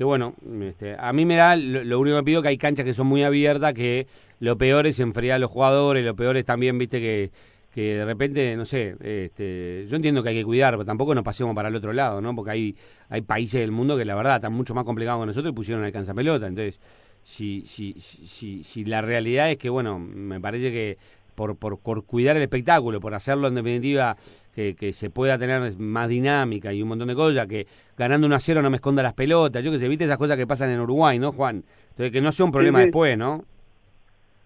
que 0.00 0.04
bueno, 0.04 0.34
este, 0.62 0.96
a 0.98 1.12
mí 1.12 1.26
me 1.26 1.36
da, 1.36 1.56
lo, 1.56 2.00
único 2.00 2.16
que 2.16 2.22
pido 2.22 2.40
que 2.40 2.48
hay 2.48 2.56
canchas 2.56 2.86
que 2.86 2.94
son 2.94 3.06
muy 3.06 3.22
abiertas, 3.22 3.74
que 3.74 4.06
lo 4.38 4.56
peor 4.56 4.86
es 4.86 4.98
enfriar 4.98 5.36
a 5.36 5.38
los 5.38 5.50
jugadores, 5.50 6.02
lo 6.06 6.16
peor 6.16 6.38
es 6.38 6.46
también, 6.46 6.78
viste, 6.78 7.00
que, 7.00 7.30
que 7.70 7.96
de 7.96 8.06
repente, 8.06 8.56
no 8.56 8.64
sé, 8.64 8.96
este, 9.02 9.84
yo 9.90 9.96
entiendo 9.96 10.22
que 10.22 10.30
hay 10.30 10.36
que 10.36 10.44
cuidar, 10.46 10.72
pero 10.72 10.86
tampoco 10.86 11.14
nos 11.14 11.22
pasemos 11.22 11.54
para 11.54 11.68
el 11.68 11.76
otro 11.76 11.92
lado, 11.92 12.22
¿no? 12.22 12.34
Porque 12.34 12.50
hay, 12.50 12.76
hay 13.10 13.20
países 13.20 13.60
del 13.60 13.72
mundo 13.72 13.98
que 13.98 14.06
la 14.06 14.14
verdad 14.14 14.36
están 14.36 14.54
mucho 14.54 14.74
más 14.74 14.86
complicados 14.86 15.20
que 15.20 15.26
nosotros 15.26 15.52
y 15.52 15.54
pusieron 15.54 15.84
alcanza 15.84 16.14
pelota, 16.14 16.46
entonces, 16.46 16.80
si, 17.22 17.64
si, 17.66 17.92
si, 18.00 18.64
si 18.64 18.84
la 18.86 19.02
realidad 19.02 19.50
es 19.50 19.58
que, 19.58 19.68
bueno, 19.68 19.98
me 19.98 20.40
parece 20.40 20.72
que 20.72 20.96
por, 21.40 21.56
por, 21.56 21.78
por 21.78 22.04
cuidar 22.04 22.36
el 22.36 22.42
espectáculo, 22.42 23.00
por 23.00 23.14
hacerlo 23.14 23.48
en 23.48 23.54
definitiva 23.54 24.14
que, 24.54 24.76
que, 24.76 24.92
se 24.92 25.08
pueda 25.08 25.38
tener 25.38 25.72
más 25.78 26.06
dinámica 26.06 26.70
y 26.70 26.82
un 26.82 26.88
montón 26.90 27.08
de 27.08 27.14
cosas, 27.14 27.46
que 27.46 27.66
ganando 27.96 28.26
1 28.26 28.36
a 28.36 28.38
0 28.38 28.60
no 28.60 28.68
me 28.68 28.76
esconda 28.76 29.02
las 29.02 29.14
pelotas, 29.14 29.64
yo 29.64 29.70
que 29.70 29.78
sé, 29.78 29.88
viste 29.88 30.04
esas 30.04 30.18
cosas 30.18 30.36
que 30.36 30.46
pasan 30.46 30.68
en 30.68 30.80
Uruguay, 30.80 31.18
¿no, 31.18 31.32
Juan? 31.32 31.64
Entonces, 31.92 32.12
que 32.12 32.20
no 32.20 32.30
sea 32.30 32.44
un 32.44 32.52
problema 32.52 32.80
Sí, 32.80 32.82
sí. 32.82 32.86
después, 32.88 33.16
¿no? 33.16 33.42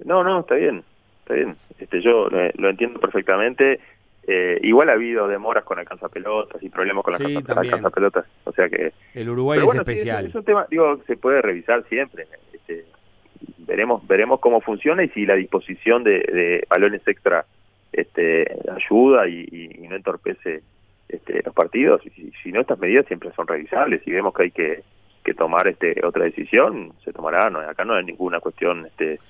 No, 0.05 0.23
no, 0.23 0.41
está 0.41 0.55
bien, 0.55 0.85
está 1.23 1.35
bien. 1.35 1.57
Este, 1.81 2.01
yo 2.01 2.29
eh, 2.29 2.53
lo 2.59 2.71
entiendo 2.71 3.01
perfectamente. 3.01 3.81
Eh, 4.29 4.61
igual 4.63 4.89
ha 4.89 4.93
habido 4.93 5.27
demoras 5.27 5.65
con 5.65 5.81
alcanzapelotas 5.81 6.63
y 6.63 6.69
problemas 6.69 7.03
con 7.03 7.15
las 7.15 7.23
Sí, 7.23 7.35
alcanzapelotas. 7.37 8.25
O 8.45 8.53
sea 8.53 8.69
que... 8.69 8.93
El 9.15 9.31
Uruguay 9.31 9.59
es 9.59 9.69
sí, 9.69 9.79
especial. 9.79 10.27
es, 10.27 10.31
es 10.31 10.37
un 10.37 10.45
tema, 10.45 10.65
digo, 10.71 10.97
se 11.09 11.17
puede 11.17 11.43
revisar 11.43 11.83
siempre. 11.89 12.29
Este, 12.53 12.85
veremos 13.59 14.07
veremos 14.07 14.41
cómo 14.41 14.61
funciona 14.61 15.03
y 15.05 15.09
si 15.11 15.27
la 15.27 15.35
disposición 15.35 16.05
de, 16.05 16.19
de 16.21 16.65
balones 16.69 17.03
extra 17.07 17.45
este, 17.93 18.47
ayuda 18.75 19.29
y, 19.29 19.87
no 19.89 19.97
entorpece 19.97 20.63
este, 21.09 21.43
los 21.45 21.55
partidos. 21.55 22.03
Si, 22.03 22.33
si 22.43 22.51
no, 22.53 22.61
estas 22.61 22.79
medidas 22.79 23.07
siempre 23.07 23.31
son 23.37 23.47
revisables. 23.47 24.03
Si 24.05 24.11
vemos 24.11 24.35
que 24.35 24.43
hay 24.45 24.51
que, 24.51 24.83
tomar 25.37 25.69
este, 25.69 25.95
otra 26.05 26.25
decisión, 26.25 26.93
se 27.05 27.13
tomará. 27.13 27.51
No, 27.51 27.61
acá 27.61 27.85
no 27.85 27.95
hay 27.95 28.05
ninguna 28.05 28.41
cuestión 28.41 28.87
este, 28.87 29.21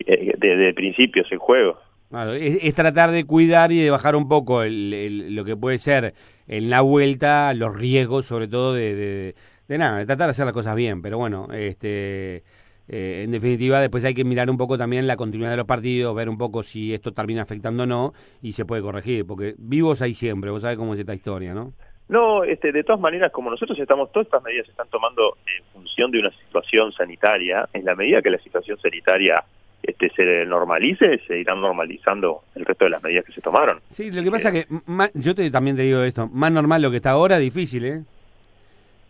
eh, 0.00 0.34
de, 0.36 0.56
de 0.56 0.74
principios 0.74 1.30
en 1.32 1.38
juego. 1.38 1.78
Claro, 2.10 2.32
es, 2.34 2.74
tratar 2.74 3.10
de 3.12 3.24
cuidar 3.24 3.70
y 3.72 3.82
de 3.82 3.90
bajar 3.90 4.16
un 4.16 4.28
poco 4.28 4.62
el- 4.64 5.34
lo 5.34 5.44
que 5.44 5.56
puede 5.56 5.78
ser 5.78 6.12
en 6.48 6.68
la 6.68 6.80
vuelta, 6.80 7.54
los 7.54 7.76
riesgos, 7.76 8.26
sobre 8.26 8.48
todo 8.48 8.74
de, 8.74 8.94
de, 8.96 9.34
de 9.68 9.78
nada, 9.78 9.98
de 9.98 10.06
tratar 10.06 10.26
de 10.26 10.30
hacer 10.32 10.44
las 10.44 10.54
cosas 10.54 10.74
bien. 10.74 11.02
Pero 11.02 11.18
bueno, 11.18 11.46
este, 11.52 12.42
eh, 12.92 13.22
en 13.24 13.30
definitiva, 13.30 13.80
después 13.80 14.04
hay 14.04 14.14
que 14.14 14.24
mirar 14.24 14.50
un 14.50 14.56
poco 14.56 14.76
también 14.76 15.06
la 15.06 15.16
continuidad 15.16 15.52
de 15.52 15.58
los 15.58 15.66
partidos, 15.66 16.12
ver 16.12 16.28
un 16.28 16.36
poco 16.36 16.64
si 16.64 16.92
esto 16.92 17.12
termina 17.12 17.42
afectando 17.42 17.84
o 17.84 17.86
no 17.86 18.12
y 18.42 18.50
se 18.50 18.64
puede 18.64 18.82
corregir, 18.82 19.24
porque 19.24 19.54
vivos 19.58 20.02
hay 20.02 20.12
siempre, 20.12 20.50
vos 20.50 20.62
sabés 20.62 20.76
cómo 20.76 20.94
es 20.94 20.98
esta 20.98 21.14
historia, 21.14 21.54
¿no? 21.54 21.72
No, 22.08 22.42
este, 22.42 22.72
de 22.72 22.82
todas 22.82 23.00
maneras, 23.00 23.30
como 23.30 23.48
nosotros 23.48 23.78
estamos, 23.78 24.10
todas 24.10 24.26
estas 24.26 24.42
medidas 24.42 24.66
se 24.66 24.72
están 24.72 24.88
tomando 24.88 25.36
en 25.46 25.64
función 25.72 26.10
de 26.10 26.18
una 26.18 26.32
situación 26.32 26.90
sanitaria, 26.90 27.68
en 27.72 27.84
la 27.84 27.94
medida 27.94 28.20
que 28.20 28.30
la 28.30 28.38
situación 28.38 28.76
sanitaria 28.80 29.44
este, 29.80 30.10
se 30.10 30.44
normalice, 30.44 31.20
se 31.28 31.38
irán 31.38 31.60
normalizando 31.60 32.42
el 32.56 32.64
resto 32.64 32.86
de 32.86 32.90
las 32.90 33.04
medidas 33.04 33.24
que 33.24 33.32
se 33.32 33.40
tomaron. 33.40 33.78
Sí, 33.88 34.10
lo 34.10 34.24
que 34.24 34.30
pasa 34.32 34.48
es 34.48 34.66
que 34.66 34.74
más, 34.86 35.12
yo 35.14 35.36
te, 35.36 35.48
también 35.52 35.76
te 35.76 35.82
digo 35.82 36.02
esto, 36.02 36.26
más 36.26 36.50
normal 36.50 36.82
lo 36.82 36.90
que 36.90 36.96
está 36.96 37.10
ahora, 37.10 37.38
difícil, 37.38 37.84
¿eh? 37.84 38.02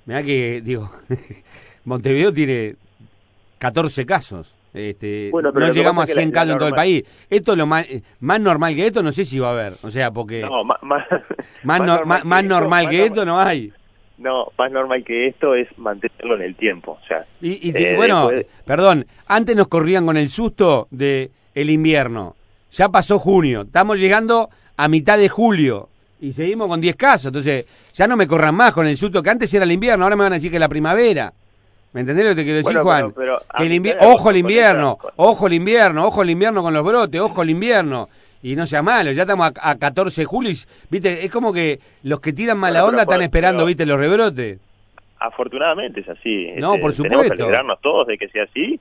Mirá 0.04 0.22
que, 0.22 0.60
digo, 0.60 0.90
Montevideo 1.86 2.34
tiene 2.34 2.74
14 3.60 4.04
casos. 4.06 4.54
Este, 4.72 5.28
Bueno, 5.30 5.52
pero 5.52 5.66
no 5.66 5.72
llegamos 5.72 6.02
a 6.02 6.06
pasa 6.06 6.12
es 6.12 6.16
que 6.16 6.22
100 6.22 6.30
la- 6.30 6.34
casos 6.34 6.52
en 6.52 6.58
todo 6.58 6.68
el 6.68 6.74
país. 6.74 7.04
Esto 7.28 7.52
es 7.52 7.58
lo 7.58 7.66
más, 7.66 7.86
más 8.20 8.40
normal 8.40 8.74
que 8.74 8.86
esto, 8.86 9.02
no 9.02 9.12
sé 9.12 9.24
si 9.24 9.38
va 9.38 9.48
a 9.48 9.52
haber. 9.52 9.74
O 9.82 9.90
sea, 9.90 10.10
porque 10.10 10.40
No, 10.42 10.64
más, 10.64 10.78
más, 10.82 11.04
más, 11.64 11.80
no- 11.82 12.04
más- 12.06 12.24
más 12.24 12.44
normal 12.44 12.88
que 12.88 13.04
esto 13.04 13.24
no 13.24 13.38
hay. 13.38 13.72
No, 14.18 14.46
más 14.58 14.70
normal 14.70 15.02
que 15.04 15.26
esto 15.28 15.54
es 15.54 15.66
mantenerlo 15.78 16.36
en 16.36 16.42
el 16.42 16.54
tiempo. 16.56 16.98
O 17.02 17.06
sea, 17.06 17.24
Y, 17.40 17.68
y 17.68 17.72
Eh, 17.76 17.94
bueno, 17.96 18.28
después- 18.28 18.46
perdón, 18.64 19.06
antes 19.26 19.56
nos 19.56 19.68
corrían 19.68 20.04
con 20.06 20.16
el 20.16 20.28
susto 20.28 20.88
de 20.90 21.30
el 21.54 21.68
invierno. 21.70 22.36
Ya 22.72 22.88
pasó 22.88 23.18
junio, 23.18 23.62
estamos 23.62 23.98
llegando 23.98 24.48
a 24.76 24.88
mitad 24.88 25.18
de 25.18 25.28
julio 25.28 25.88
y 26.20 26.32
seguimos 26.32 26.68
con 26.68 26.80
10 26.80 26.94
casos. 26.96 27.26
Entonces, 27.26 27.64
ya 27.94 28.06
no 28.06 28.16
me 28.16 28.26
corran 28.28 28.54
más 28.54 28.72
con 28.72 28.86
el 28.86 28.96
susto 28.96 29.22
que 29.22 29.30
antes 29.30 29.52
era 29.52 29.64
el 29.64 29.72
invierno, 29.72 30.04
ahora 30.04 30.16
me 30.16 30.22
van 30.22 30.32
a 30.32 30.36
decir 30.36 30.50
que 30.50 30.56
es 30.58 30.60
la 30.60 30.68
primavera. 30.68 31.32
¿Me 31.92 32.02
entendés 32.02 32.24
lo 32.24 32.30
que 32.30 32.36
te 32.36 32.44
quiero 32.44 32.56
decir, 32.58 32.72
Bueno, 32.72 32.82
Juan? 32.84 33.12
pero- 33.12 33.14
pero 33.14 33.42
a 33.48 33.58
que 33.58 33.62
el 33.64 33.80
mitad 33.80 33.96
invi- 33.96 34.00
de 34.00 34.06
ojo 34.06 34.30
el 34.30 34.36
invierno, 34.36 34.98
ojo 35.16 35.46
el 35.48 35.52
invierno, 35.54 36.06
ojo 36.06 36.22
el 36.22 36.30
invierno 36.30 36.62
con 36.62 36.72
los 36.74 36.84
brotes, 36.84 37.20
ojo 37.20 37.42
el 37.42 37.50
invierno. 37.50 38.08
Y 38.42 38.56
no 38.56 38.64
sea 38.66 38.82
malo, 38.82 39.12
ya 39.12 39.22
estamos 39.22 39.52
a, 39.60 39.70
a 39.70 39.76
14 39.76 40.22
de 40.22 40.24
julio 40.24 40.50
y, 40.50 40.56
viste, 40.88 41.24
es 41.26 41.30
como 41.30 41.52
que 41.52 41.78
los 42.04 42.20
que 42.20 42.32
tiran 42.32 42.58
mala 42.58 42.80
Bueno, 42.82 42.90
onda 42.90 43.02
están 43.02 43.20
esperando, 43.22 43.66
viste, 43.66 43.84
los 43.84 43.98
rebrotes. 43.98 44.58
afortunadamente 45.18 46.00
es 46.00 46.08
así. 46.08 46.48
No, 46.56 46.74
Este, 46.74 46.80
por 46.80 46.92
Tenemos 46.92 47.22
que 47.22 47.28
supuesto. 47.28 47.44
alegrarnos 47.44 47.80
todos 47.80 48.06
de 48.06 48.16
que 48.18 48.28
sea 48.28 48.44
así. 48.44 48.80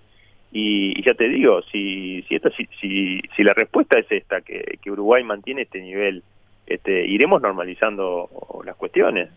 Y, 0.51 0.97
y 0.99 1.03
ya 1.03 1.13
te 1.13 1.27
digo, 1.27 1.61
si 1.71 2.23
si, 2.27 2.35
esto, 2.35 2.49
si, 2.57 2.67
si, 2.79 3.21
si 3.35 3.43
la 3.43 3.53
respuesta 3.53 3.99
es 3.99 4.05
esta, 4.11 4.41
que, 4.41 4.79
que 4.81 4.91
Uruguay 4.91 5.23
mantiene 5.23 5.63
este 5.63 5.81
nivel, 5.81 6.23
este, 6.65 7.05
iremos 7.05 7.41
normalizando 7.41 8.29
las 8.65 8.75
cuestiones. 8.75 9.29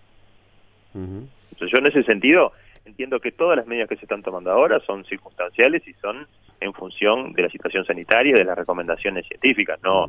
Ujú. 0.95 1.27
Entonces, 1.53 1.71
yo 1.73 1.79
en 1.79 1.87
ese 1.87 2.03
sentido 2.05 2.53
entiendo 2.85 3.21
que 3.21 3.33
todas 3.33 3.57
las 3.57 3.67
medidas 3.67 3.89
que 3.89 3.97
se 3.97 4.03
están 4.05 4.23
tomando 4.23 4.51
ahora 4.51 4.81
son 4.87 5.05
circunstanciales 5.05 5.83
y 5.87 5.93
son 5.95 6.27
en 6.61 6.73
función 6.73 7.33
de 7.33 7.43
la 7.43 7.49
situación 7.49 7.85
sanitaria 7.85 8.31
y 8.35 8.39
de 8.39 8.45
las 8.45 8.57
recomendaciones 8.57 9.27
científicas. 9.27 9.79
No, 9.83 10.09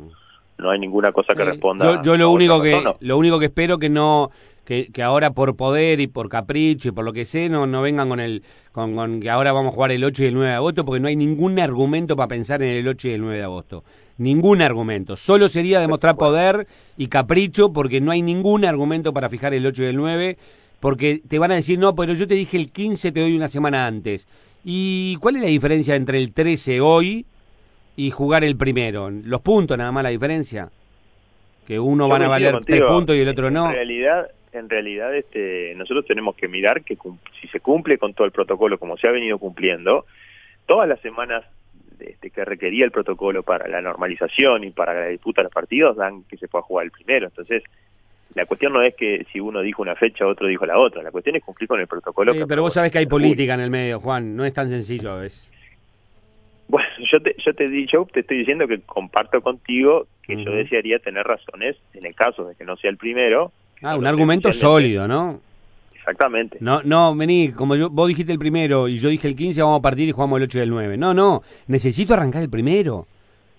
no 0.58 0.70
hay 0.70 0.78
ninguna 0.78 1.12
cosa 1.12 1.34
que 1.34 1.42
Eh, 1.42 1.46
responda. 1.46 1.84
Yo, 1.96 2.02
yo 2.02 2.12
a 2.12 2.16
lo 2.18 2.30
único 2.30 2.62
que 2.62 2.70
persona. 2.72 2.94
lo 3.00 3.18
único 3.18 3.38
que 3.38 3.46
espero 3.46 3.78
que 3.78 3.88
no 3.90 4.30
que, 4.64 4.90
que 4.92 5.02
ahora 5.02 5.32
por 5.32 5.56
poder 5.56 6.00
y 6.00 6.06
por 6.06 6.30
capricho 6.30 6.88
y 6.88 6.92
por 6.92 7.04
lo 7.04 7.12
que 7.12 7.26
sé 7.26 7.50
no 7.50 7.66
no 7.66 7.82
vengan 7.82 8.08
con 8.08 8.18
el 8.18 8.42
con, 8.72 8.94
con 8.96 9.20
que 9.20 9.28
ahora 9.28 9.52
vamos 9.52 9.72
a 9.72 9.74
jugar 9.74 9.92
el 9.92 10.02
8 10.04 10.22
y 10.22 10.26
el 10.26 10.34
9 10.34 10.48
de 10.48 10.54
agosto 10.54 10.84
porque 10.86 11.00
no 11.00 11.08
hay 11.08 11.16
ningún 11.16 11.58
argumento 11.58 12.16
para 12.16 12.28
pensar 12.28 12.62
en 12.62 12.70
el 12.70 12.88
8 12.88 13.08
y 13.08 13.10
el 13.12 13.20
9 13.20 13.36
de 13.36 13.44
agosto. 13.44 13.84
Ningún 14.16 14.62
argumento. 14.62 15.16
Solo 15.16 15.48
sería 15.48 15.80
demostrar 15.80 16.16
poder 16.16 16.66
y 16.96 17.08
capricho 17.08 17.72
porque 17.72 18.00
no 18.00 18.12
hay 18.12 18.22
ningún 18.22 18.64
argumento 18.64 19.12
para 19.12 19.28
fijar 19.28 19.52
el 19.54 19.66
8 19.66 19.82
y 19.82 19.86
el 19.86 19.96
9 19.96 20.38
porque 20.84 21.22
te 21.26 21.38
van 21.38 21.50
a 21.50 21.54
decir, 21.54 21.78
"No, 21.78 21.94
pero 21.94 22.12
yo 22.12 22.28
te 22.28 22.34
dije 22.34 22.58
el 22.58 22.70
15, 22.70 23.10
te 23.10 23.20
doy 23.20 23.34
una 23.34 23.48
semana 23.48 23.86
antes." 23.86 24.28
¿Y 24.62 25.16
cuál 25.16 25.36
es 25.36 25.40
la 25.40 25.48
diferencia 25.48 25.94
entre 25.94 26.18
el 26.18 26.34
13 26.34 26.82
hoy 26.82 27.24
y 27.96 28.10
jugar 28.10 28.44
el 28.44 28.54
primero? 28.58 29.08
Los 29.08 29.40
puntos 29.40 29.78
nada 29.78 29.92
más 29.92 30.02
la 30.02 30.10
diferencia. 30.10 30.68
Que 31.66 31.80
uno 31.80 32.04
Yo 32.04 32.08
van 32.10 32.24
a 32.24 32.28
valer 32.28 32.52
contigo. 32.52 32.76
tres 32.76 32.86
puntos 32.86 33.16
y 33.16 33.20
el 33.20 33.28
otro 33.28 33.50
no. 33.50 33.68
En 33.68 33.72
realidad, 33.76 34.30
en 34.52 34.68
realidad 34.68 35.16
este, 35.16 35.72
nosotros 35.74 36.04
tenemos 36.04 36.36
que 36.36 36.48
mirar 36.48 36.84
que 36.84 36.98
si 37.40 37.48
se 37.48 37.60
cumple 37.60 37.96
con 37.96 38.12
todo 38.12 38.26
el 38.26 38.32
protocolo 38.32 38.76
como 38.78 38.98
se 38.98 39.08
ha 39.08 39.10
venido 39.10 39.38
cumpliendo, 39.38 40.04
todas 40.66 40.86
las 40.86 41.00
semanas 41.00 41.46
este, 41.98 42.28
que 42.28 42.44
requería 42.44 42.84
el 42.84 42.90
protocolo 42.90 43.42
para 43.42 43.68
la 43.68 43.80
normalización 43.80 44.64
y 44.64 44.70
para 44.70 44.92
la 44.92 45.06
disputa 45.06 45.40
de 45.40 45.44
los 45.44 45.52
partidos 45.54 45.96
dan 45.96 46.24
que 46.24 46.36
se 46.36 46.46
pueda 46.46 46.60
jugar 46.60 46.84
el 46.84 46.90
primero. 46.90 47.28
Entonces, 47.28 47.62
la 48.34 48.46
cuestión 48.46 48.72
no 48.72 48.82
es 48.82 48.94
que 48.94 49.26
si 49.32 49.40
uno 49.40 49.60
dijo 49.60 49.82
una 49.82 49.94
fecha, 49.94 50.26
otro 50.26 50.48
dijo 50.48 50.66
la 50.66 50.78
otra. 50.78 51.02
La 51.02 51.10
cuestión 51.10 51.36
es 51.36 51.44
cumplir 51.44 51.68
con 51.68 51.80
el 51.80 51.86
protocolo. 51.86 52.32
Sí, 52.32 52.40
que 52.40 52.46
pero 52.46 52.62
vos 52.62 52.74
sabés 52.74 52.90
que 52.90 52.98
hay 52.98 53.06
política 53.06 53.54
en 53.54 53.60
el 53.60 53.70
medio, 53.70 54.00
Juan. 54.00 54.36
No 54.36 54.44
es 54.44 54.52
tan 54.52 54.68
sencillo 54.68 55.12
a 55.12 55.16
veces. 55.20 55.48
Bueno, 56.68 56.88
yo 57.10 57.20
te, 57.20 57.36
yo 57.38 57.54
te, 57.54 57.86
yo 57.86 58.06
te 58.12 58.20
estoy 58.20 58.38
diciendo 58.38 58.66
que 58.66 58.80
comparto 58.80 59.40
contigo 59.40 60.06
que 60.22 60.42
yo 60.42 60.52
desearía 60.52 60.98
tener 60.98 61.24
razones 61.24 61.76
en 61.92 62.06
el 62.06 62.14
caso 62.14 62.44
de 62.44 62.54
que 62.54 62.64
no 62.64 62.76
sea 62.76 62.90
el 62.90 62.96
primero. 62.96 63.52
Ah, 63.82 63.96
un 63.96 64.06
argumento 64.06 64.52
sólido, 64.52 65.06
¿no? 65.06 65.40
Exactamente. 65.94 66.58
No, 66.60 66.82
no, 66.82 67.14
vení, 67.14 67.52
como 67.52 67.76
yo, 67.76 67.88
vos 67.90 68.08
dijiste 68.08 68.32
el 68.32 68.38
primero 68.38 68.88
y 68.88 68.98
yo 68.98 69.08
dije 69.10 69.28
el 69.28 69.36
15, 69.36 69.62
vamos 69.62 69.78
a 69.78 69.82
partir 69.82 70.08
y 70.08 70.12
jugamos 70.12 70.38
el 70.38 70.44
8 70.44 70.58
y 70.58 70.60
el 70.62 70.70
9. 70.70 70.96
No, 70.96 71.14
no, 71.14 71.42
necesito 71.66 72.14
arrancar 72.14 72.42
el 72.42 72.50
primero. 72.50 73.06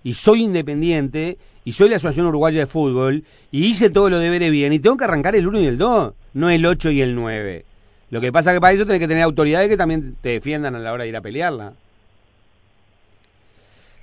Y 0.03 0.13
soy 0.13 0.43
independiente 0.43 1.37
y 1.65 1.71
soy 1.73 1.89
la 1.89 1.97
Asociación 1.97 2.27
Uruguaya 2.27 2.61
de 2.61 2.67
Fútbol 2.67 3.23
y 3.51 3.65
hice 3.65 3.89
todo 3.89 4.09
lo 4.09 4.19
deberes 4.19 4.51
bien 4.51 4.71
y 4.71 4.79
tengo 4.79 4.95
que 4.95 5.03
arrancar 5.03 5.35
el 5.35 5.47
1 5.47 5.59
y 5.59 5.65
el 5.65 5.77
2, 5.77 6.13
no 6.35 6.49
el 6.49 6.65
8 6.65 6.91
y 6.91 7.01
el 7.01 7.15
9. 7.15 7.65
Lo 8.11 8.21
que 8.21 8.31
pasa 8.31 8.51
es 8.51 8.57
que 8.57 8.61
para 8.61 8.73
eso 8.73 8.85
tenés 8.85 8.99
que 8.99 9.07
tener 9.07 9.23
autoridades 9.23 9.67
que 9.67 9.75
también 9.75 10.15
te 10.21 10.29
defiendan 10.29 10.75
a 10.75 10.79
la 10.79 10.93
hora 10.93 11.03
de 11.03 11.09
ir 11.09 11.17
a 11.17 11.21
pelearla. 11.21 11.73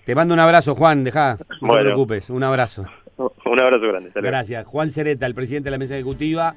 Te 0.05 0.15
mando 0.17 0.35
un 0.35 0.41
abrazo, 0.41 0.75
Juan, 0.75 1.05
dejá, 1.05 1.39
no 1.61 1.75
te 1.75 1.81
preocupes, 1.81 2.29
un 2.29 2.43
abrazo. 2.43 2.85
Un 3.45 3.61
abrazo 3.61 3.87
grande. 3.87 4.11
Gracias. 4.15 4.67
Juan 4.67 4.89
Cereta, 4.91 5.27
el 5.27 5.35
presidente 5.35 5.67
de 5.67 5.73
la 5.73 5.79
mesa 5.79 5.95
ejecutiva. 5.95 6.55